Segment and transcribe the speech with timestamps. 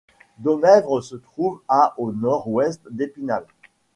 [0.39, 3.45] Domèvre se trouve à au nord-ouest d'Épinal.